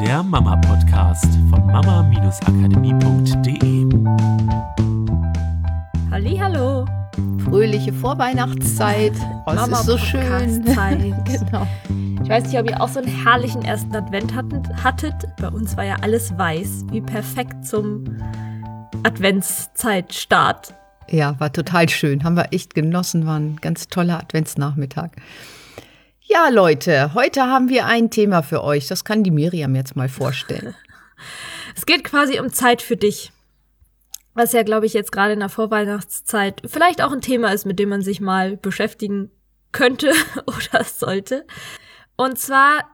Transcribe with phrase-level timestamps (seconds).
[0.00, 3.86] der Mama-Podcast von mama-akademie.de.
[6.40, 6.84] Hallo.
[7.42, 9.14] Fröhliche Vorweihnachtszeit.
[9.46, 10.64] Oh, es ist so schön.
[11.24, 11.66] genau.
[12.22, 15.14] Ich weiß nicht, ob ihr auch so einen herrlichen ersten Advent hattet.
[15.40, 18.18] Bei uns war ja alles weiß, wie perfekt zum
[19.02, 20.74] Adventszeitstart.
[21.08, 22.22] Ja, war total schön.
[22.22, 23.24] Haben wir echt genossen.
[23.26, 25.12] War ein ganz toller Adventsnachmittag.
[26.28, 28.88] Ja, Leute, heute haben wir ein Thema für euch.
[28.88, 30.74] Das kann die Miriam jetzt mal vorstellen.
[31.76, 33.30] es geht quasi um Zeit für dich.
[34.34, 37.78] Was ja, glaube ich, jetzt gerade in der Vorweihnachtszeit vielleicht auch ein Thema ist, mit
[37.78, 39.30] dem man sich mal beschäftigen
[39.70, 40.12] könnte
[40.46, 41.46] oder sollte.
[42.16, 42.90] Und zwar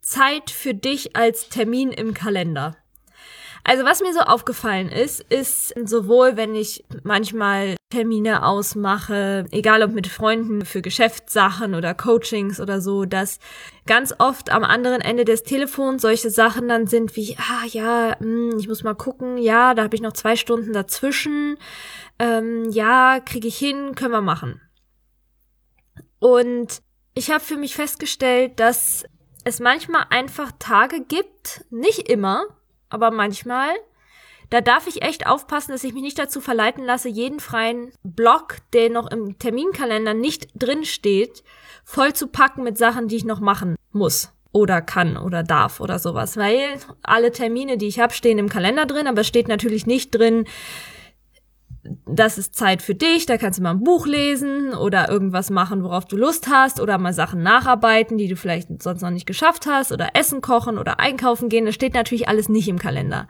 [0.00, 2.78] Zeit für dich als Termin im Kalender.
[3.62, 9.92] Also was mir so aufgefallen ist, ist sowohl, wenn ich manchmal Termine ausmache, egal ob
[9.92, 13.38] mit Freunden für Geschäftssachen oder Coachings oder so, dass
[13.86, 18.58] ganz oft am anderen Ende des Telefons solche Sachen dann sind wie, ah ja, hm,
[18.58, 21.56] ich muss mal gucken, ja, da habe ich noch zwei Stunden dazwischen,
[22.18, 24.60] ähm, ja, kriege ich hin, können wir machen.
[26.18, 26.82] Und
[27.14, 29.06] ich habe für mich festgestellt, dass
[29.44, 32.44] es manchmal einfach Tage gibt, nicht immer,
[32.90, 33.70] aber manchmal,
[34.50, 38.56] da darf ich echt aufpassen, dass ich mich nicht dazu verleiten lasse, jeden freien Block,
[38.72, 41.42] der noch im Terminkalender nicht drin steht,
[41.84, 45.98] voll zu packen mit Sachen, die ich noch machen muss oder kann oder darf oder
[45.98, 46.36] sowas.
[46.36, 50.10] Weil alle Termine, die ich habe, stehen im Kalender drin, aber es steht natürlich nicht
[50.10, 50.46] drin,
[52.06, 55.82] das ist Zeit für dich, da kannst du mal ein Buch lesen oder irgendwas machen,
[55.82, 59.66] worauf du Lust hast oder mal Sachen nacharbeiten, die du vielleicht sonst noch nicht geschafft
[59.66, 61.66] hast oder Essen kochen oder einkaufen gehen.
[61.66, 63.28] Das steht natürlich alles nicht im Kalender.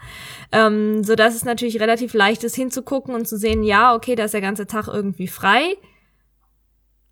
[0.52, 4.24] Ähm, so dass es natürlich relativ leicht ist hinzugucken und zu sehen, ja, okay, da
[4.24, 5.76] ist der ganze Tag irgendwie frei.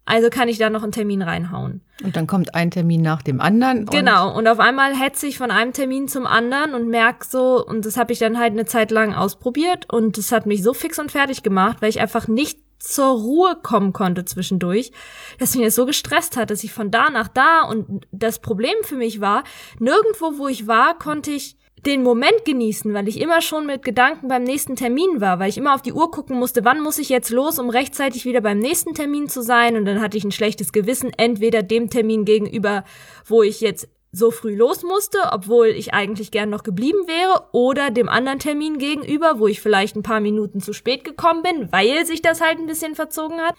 [0.07, 1.83] Also kann ich da noch einen Termin reinhauen.
[2.03, 3.81] Und dann kommt ein Termin nach dem anderen.
[3.81, 4.37] Und genau.
[4.37, 7.97] Und auf einmal hetze ich von einem Termin zum anderen und merk so, und das
[7.97, 11.11] habe ich dann halt eine Zeit lang ausprobiert und das hat mich so fix und
[11.11, 14.93] fertig gemacht, weil ich einfach nicht zur Ruhe kommen konnte zwischendurch,
[15.39, 18.75] dass mich das so gestresst hat, dass ich von da nach da und das Problem
[18.83, 19.45] für mich war,
[19.81, 24.29] nirgendwo, wo ich war, konnte ich den Moment genießen, weil ich immer schon mit Gedanken
[24.29, 27.09] beim nächsten Termin war, weil ich immer auf die Uhr gucken musste, wann muss ich
[27.09, 29.77] jetzt los, um rechtzeitig wieder beim nächsten Termin zu sein.
[29.77, 32.85] Und dann hatte ich ein schlechtes Gewissen, entweder dem Termin gegenüber,
[33.27, 37.91] wo ich jetzt so früh los musste, obwohl ich eigentlich gern noch geblieben wäre, oder
[37.91, 42.07] dem anderen Termin gegenüber, wo ich vielleicht ein paar Minuten zu spät gekommen bin, weil
[42.07, 43.55] sich das halt ein bisschen verzogen hat.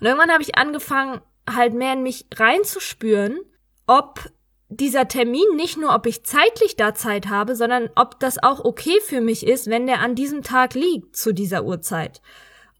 [0.00, 3.40] Und irgendwann habe ich angefangen, halt mehr in mich reinzuspüren,
[3.86, 4.30] ob
[4.76, 8.98] dieser Termin nicht nur, ob ich zeitlich da Zeit habe, sondern ob das auch okay
[9.04, 12.20] für mich ist, wenn der an diesem Tag liegt zu dieser Uhrzeit.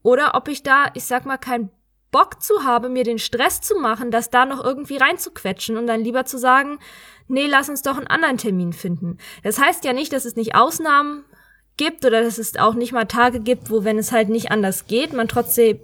[0.02, 1.70] Oder ob ich da, ich sag mal, keinen
[2.10, 6.02] Bock zu habe, mir den Stress zu machen, das da noch irgendwie reinzuquetschen und dann
[6.02, 6.78] lieber zu sagen,
[7.26, 9.18] nee, lass uns doch einen anderen Termin finden.
[9.42, 11.24] Das heißt ja nicht, dass es nicht Ausnahmen
[11.78, 14.86] gibt oder dass es auch nicht mal Tage gibt, wo wenn es halt nicht anders
[14.86, 15.80] geht, man trotzdem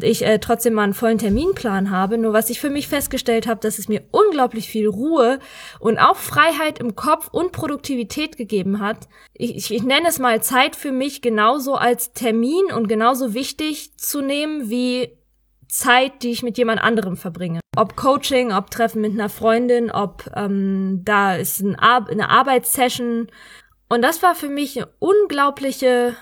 [0.00, 2.16] ich äh, trotzdem mal einen vollen Terminplan habe.
[2.16, 4.02] Nur was ich für mich festgestellt habe, dass es mir
[4.36, 5.38] unglaublich viel Ruhe
[5.80, 9.08] und auch Freiheit im Kopf und Produktivität gegeben hat.
[9.32, 13.96] Ich, ich, ich nenne es mal Zeit für mich genauso als Termin und genauso wichtig
[13.96, 15.16] zu nehmen wie
[15.68, 17.60] Zeit, die ich mit jemand anderem verbringe.
[17.76, 23.28] Ob Coaching, ob Treffen mit einer Freundin, ob ähm, da ist ein Ar eine Arbeitssession
[23.88, 26.14] und das war für mich eine unglaubliche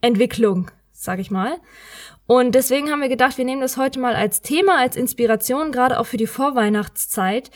[0.00, 1.58] Entwicklung, sag ich mal.
[2.26, 5.98] Und deswegen haben wir gedacht, wir nehmen das heute mal als Thema, als Inspiration, gerade
[6.00, 7.50] auch für die Vorweihnachtszeit,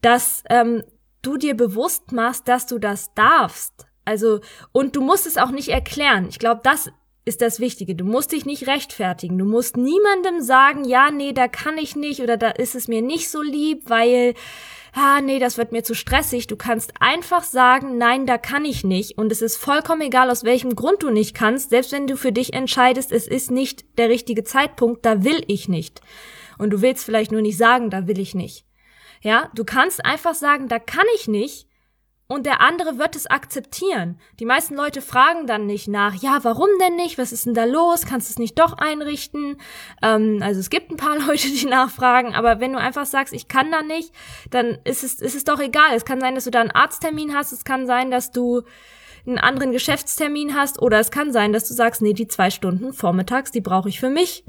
[0.00, 0.82] dass ähm,
[1.22, 3.86] du dir bewusst machst, dass du das darfst.
[4.04, 4.40] Also,
[4.72, 6.26] und du musst es auch nicht erklären.
[6.28, 6.90] Ich glaube, das
[7.26, 7.94] ist das Wichtige.
[7.94, 9.36] Du musst dich nicht rechtfertigen.
[9.36, 13.02] Du musst niemandem sagen, ja, nee, da kann ich nicht oder da ist es mir
[13.02, 14.34] nicht so lieb, weil
[14.92, 16.46] ah, nee, das wird mir zu stressig.
[16.46, 19.18] Du kannst einfach sagen, nein, da kann ich nicht.
[19.18, 22.32] Und es ist vollkommen egal, aus welchem Grund du nicht kannst, selbst wenn du für
[22.32, 26.00] dich entscheidest, es ist nicht der richtige Zeitpunkt, da will ich nicht.
[26.58, 28.64] Und du willst vielleicht nur nicht sagen, da will ich nicht.
[29.20, 31.66] Ja, du kannst einfach sagen, da kann ich nicht
[32.28, 34.18] und der andere wird es akzeptieren.
[34.40, 37.18] Die meisten Leute fragen dann nicht nach, ja, warum denn nicht?
[37.18, 38.04] Was ist denn da los?
[38.04, 39.58] Kannst du es nicht doch einrichten?
[40.02, 43.46] Ähm, also es gibt ein paar Leute, die nachfragen, aber wenn du einfach sagst, ich
[43.46, 44.12] kann da nicht,
[44.50, 45.94] dann ist es, ist es doch egal.
[45.94, 48.62] Es kann sein, dass du da einen Arzttermin hast, es kann sein, dass du
[49.24, 52.92] einen anderen Geschäftstermin hast oder es kann sein, dass du sagst, nee, die zwei Stunden
[52.92, 54.44] vormittags, die brauche ich für mich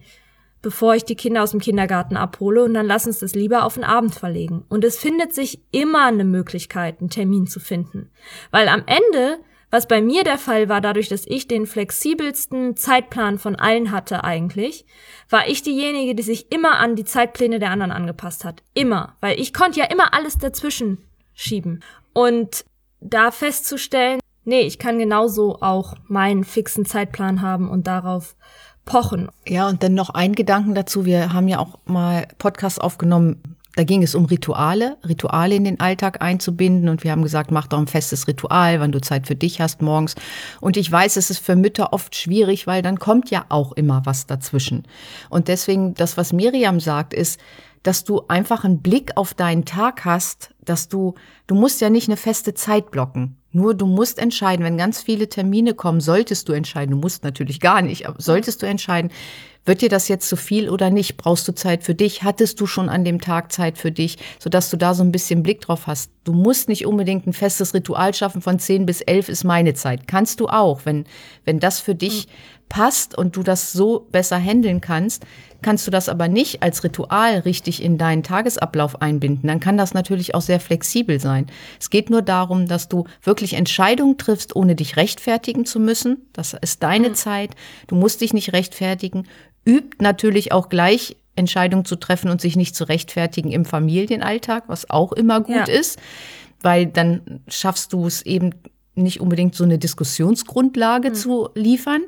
[0.67, 3.75] bevor ich die Kinder aus dem Kindergarten abhole und dann lass uns das lieber auf
[3.75, 4.65] den Abend verlegen.
[4.67, 8.11] Und es findet sich immer eine Möglichkeit, einen Termin zu finden.
[8.51, 9.37] Weil am Ende,
[9.71, 14.25] was bei mir der Fall war, dadurch, dass ich den flexibelsten Zeitplan von allen hatte
[14.25, 14.85] eigentlich,
[15.29, 18.61] war ich diejenige, die sich immer an die Zeitpläne der anderen angepasst hat.
[18.73, 19.15] Immer.
[19.21, 20.97] Weil ich konnte ja immer alles dazwischen
[21.33, 21.81] schieben.
[22.11, 22.65] Und
[22.99, 28.35] da festzustellen, nee, ich kann genauso auch meinen fixen Zeitplan haben und darauf
[28.87, 29.29] pochen.
[29.47, 31.05] Ja, und dann noch ein Gedanken dazu.
[31.05, 33.43] Wir haben ja auch mal Podcasts aufgenommen.
[33.75, 36.89] Da ging es um Rituale, Rituale in den Alltag einzubinden.
[36.89, 39.83] Und wir haben gesagt, mach doch ein festes Ritual, wann du Zeit für dich hast
[39.83, 40.15] morgens.
[40.59, 44.01] Und ich weiß, es ist für Mütter oft schwierig, weil dann kommt ja auch immer
[44.05, 44.87] was dazwischen.
[45.29, 47.39] Und deswegen, das, was Miriam sagt, ist,
[47.83, 51.13] dass du einfach einen Blick auf deinen Tag hast, dass du,
[51.45, 53.37] du musst ja nicht eine feste Zeit blocken.
[53.51, 57.59] Nur du musst entscheiden, wenn ganz viele Termine kommen, solltest du entscheiden, du musst natürlich
[57.59, 59.11] gar nicht, aber solltest du entscheiden,
[59.67, 61.17] wird dir das jetzt zu viel oder nicht?
[61.17, 62.23] Brauchst du Zeit für dich?
[62.23, 65.43] Hattest du schon an dem Tag Zeit für dich, sodass du da so ein bisschen
[65.43, 66.11] Blick drauf hast?
[66.23, 70.07] Du musst nicht unbedingt ein festes Ritual schaffen von 10 bis 11 ist meine Zeit.
[70.07, 71.05] Kannst du auch, wenn,
[71.45, 72.27] wenn das für dich
[72.69, 75.25] passt und du das so besser handeln kannst,
[75.61, 79.93] kannst du das aber nicht als Ritual richtig in deinen Tagesablauf einbinden, dann kann das
[79.93, 81.47] natürlich auch sehr flexibel sein.
[81.79, 86.27] Es geht nur darum, dass du wirklich Entscheidungen triffst, ohne dich rechtfertigen zu müssen.
[86.33, 87.15] Das ist deine mhm.
[87.15, 87.51] Zeit.
[87.87, 89.27] Du musst dich nicht rechtfertigen.
[89.65, 94.89] Übt natürlich auch gleich Entscheidungen zu treffen und sich nicht zu rechtfertigen im Familienalltag, was
[94.89, 95.73] auch immer gut ja.
[95.73, 95.99] ist,
[96.61, 98.55] weil dann schaffst du es eben
[98.95, 101.13] nicht unbedingt so eine Diskussionsgrundlage mhm.
[101.13, 102.01] zu liefern.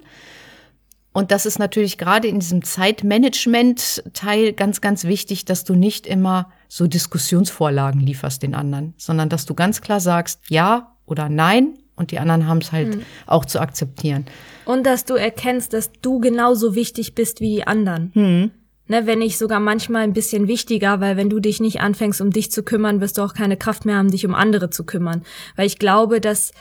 [1.12, 6.52] Und das ist natürlich gerade in diesem Zeitmanagement-Teil ganz, ganz wichtig, dass du nicht immer
[6.68, 12.12] so Diskussionsvorlagen lieferst den anderen, sondern dass du ganz klar sagst, ja oder nein und
[12.12, 13.02] die anderen haben es halt mhm.
[13.28, 14.26] auch zu akzeptieren.
[14.66, 18.12] Und dass du erkennst, dass du genauso wichtig bist wie die anderen.
[18.16, 18.52] Mhm.
[18.88, 22.32] Ne, wenn nicht sogar manchmal ein bisschen wichtiger, weil wenn du dich nicht anfängst, um
[22.32, 25.22] dich zu kümmern, wirst du auch keine Kraft mehr haben, dich um andere zu kümmern.
[25.56, 26.54] Weil ich glaube, dass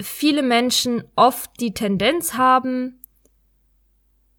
[0.00, 3.00] viele Menschen oft die Tendenz haben,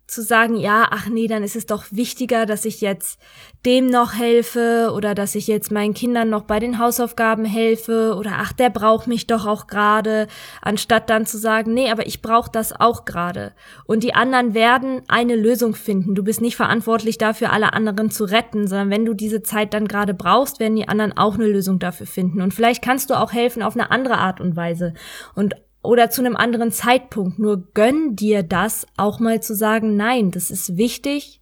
[0.08, 3.20] zu sagen, ja, ach nee, dann ist es doch wichtiger, dass ich jetzt
[3.66, 8.36] dem noch helfe oder dass ich jetzt meinen Kindern noch bei den Hausaufgaben helfe oder
[8.38, 10.28] ach, der braucht mich doch auch gerade,
[10.62, 13.52] anstatt dann zu sagen, nee, aber ich brauche das auch gerade.
[13.86, 16.16] Und die anderen werden eine Lösung finden.
[16.16, 19.90] Du bist nicht verantwortlich dafür, alle anderen zu retten, sondern wenn du diese Zeit dann
[19.90, 22.42] gerade brauchst, werden die anderen auch eine Lösung dafür finden.
[22.42, 24.94] Und vielleicht kannst du auch helfen auf eine andere Art und Weise.
[25.36, 25.56] Und
[25.88, 27.40] oder zu einem anderen Zeitpunkt.
[27.40, 31.42] Nur gönn dir das auch mal zu sagen, nein, das ist wichtig,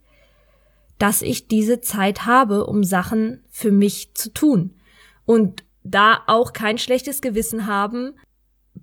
[0.99, 4.75] dass ich diese Zeit habe, um Sachen für mich zu tun.
[5.25, 8.13] Und da auch kein schlechtes Gewissen haben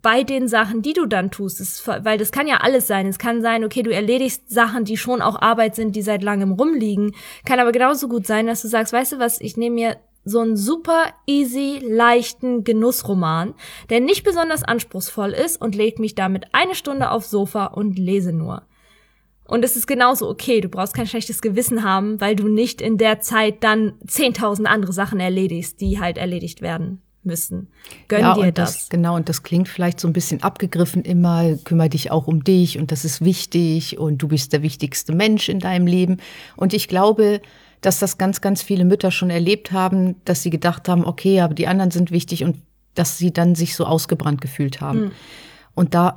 [0.03, 1.61] bei den Sachen, die du dann tust.
[1.61, 3.06] Das, weil das kann ja alles sein.
[3.06, 6.53] Es kann sein, okay, du erledigst Sachen, die schon auch Arbeit sind, die seit langem
[6.53, 7.14] rumliegen.
[7.44, 10.40] Kann aber genauso gut sein, dass du sagst, weißt du was, ich nehme mir so
[10.40, 13.54] einen super easy, leichten Genussroman,
[13.90, 18.32] der nicht besonders anspruchsvoll ist und legt mich damit eine Stunde aufs Sofa und lese
[18.32, 18.62] nur.
[19.46, 22.96] Und es ist genauso okay, du brauchst kein schlechtes Gewissen haben, weil du nicht in
[22.96, 27.68] der Zeit dann 10.000 andere Sachen erledigst, die halt erledigt werden müssen.
[28.08, 28.78] Gönn ja, dir das.
[28.78, 28.88] das.
[28.88, 32.78] Genau, und das klingt vielleicht so ein bisschen abgegriffen immer, kümmere dich auch um dich
[32.78, 36.18] und das ist wichtig und du bist der wichtigste Mensch in deinem Leben.
[36.56, 37.40] Und ich glaube,
[37.82, 41.52] dass das ganz, ganz viele Mütter schon erlebt haben, dass sie gedacht haben, okay, aber
[41.52, 42.56] die anderen sind wichtig und
[42.94, 45.00] dass sie dann sich so ausgebrannt gefühlt haben.
[45.00, 45.11] Mhm.
[45.75, 46.17] Und da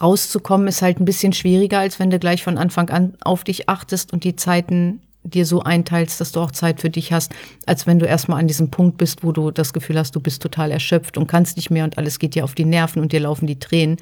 [0.00, 3.68] rauszukommen ist halt ein bisschen schwieriger, als wenn du gleich von Anfang an auf dich
[3.68, 7.32] achtest und die Zeiten dir so einteilst, dass du auch Zeit für dich hast,
[7.66, 10.42] als wenn du erstmal an diesem Punkt bist, wo du das Gefühl hast, du bist
[10.42, 13.20] total erschöpft und kannst nicht mehr und alles geht dir auf die Nerven und dir
[13.20, 13.96] laufen die Tränen.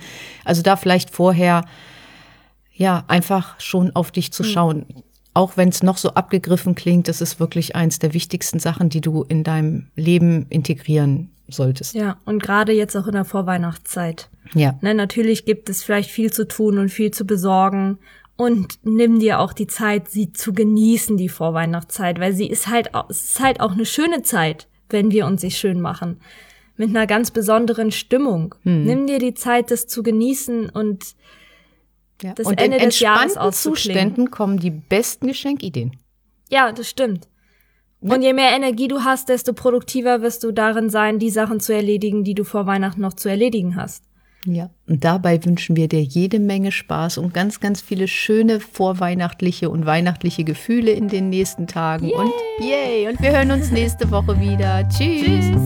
[0.45, 1.65] Also da vielleicht vorher
[2.75, 4.50] ja einfach schon auf dich zu hm.
[4.50, 4.87] schauen.
[5.35, 9.00] Auch wenn es noch so abgegriffen klingt, das ist wirklich eins der wichtigsten Sachen, die
[9.00, 11.95] du in deinem Leben integrieren solltest.
[11.95, 14.31] Ja, und gerade jetzt auch in der Vorweihnachtszeit.
[14.55, 14.79] Ja.
[14.81, 17.99] Ne, natürlich gibt es vielleicht viel zu tun und viel zu besorgen.
[18.37, 22.91] Und nimm dir auch die Zeit, sie zu genießen, die Vorweihnachtszeit, weil sie ist halt,
[23.09, 26.21] es ist halt auch eine schöne Zeit, wenn wir uns sie schön machen.
[26.76, 28.57] Mit einer ganz besonderen Stimmung.
[28.62, 28.85] Hm.
[28.85, 31.14] Nimm dir die Zeit, das zu genießen und
[32.23, 32.33] ja.
[32.35, 35.97] Das und Ende in des entspannten Zuständen kommen die besten Geschenkideen.
[36.50, 37.28] Ja, das stimmt.
[38.00, 38.14] Ja.
[38.14, 41.75] Und je mehr Energie du hast, desto produktiver wirst du darin sein, die Sachen zu
[41.75, 44.04] erledigen, die du vor Weihnachten noch zu erledigen hast.
[44.47, 49.71] Ja, und dabei wünschen wir dir jede Menge Spaß und ganz, ganz viele schöne vorweihnachtliche
[49.71, 52.09] und weihnachtliche Gefühle in den nächsten Tagen.
[52.09, 52.14] Yay.
[52.14, 54.87] Und yay, und wir hören uns nächste Woche wieder.
[54.90, 55.25] Tschüss.
[55.25, 55.62] Tschüss.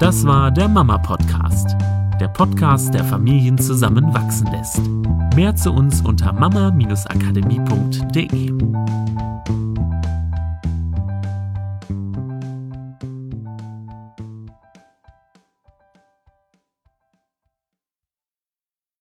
[0.00, 1.76] Das war der Mama Podcast
[2.20, 4.82] der Podcast, der Familien zusammenwachsen lässt.
[5.34, 8.52] Mehr zu uns unter mama-akademie.de.